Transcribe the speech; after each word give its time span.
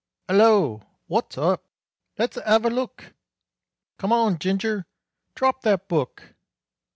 "'Ello! 0.27 0.81
wot's 1.07 1.37
up?" 1.37 1.63
"Let's 2.17 2.35
'ave 2.35 2.67
a 2.67 2.71
look!" 2.71 3.13
"Come 3.99 4.11
on, 4.11 4.39
Ginger, 4.39 4.87
drop 5.35 5.61
that 5.61 5.87
book!" 5.87 6.33